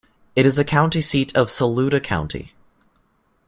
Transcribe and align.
It 0.35 0.47
is 0.47 0.55
the 0.55 0.65
county 0.65 0.99
seat 0.99 1.35
of 1.37 1.51
Saluda 1.51 1.99
County. 1.99 2.53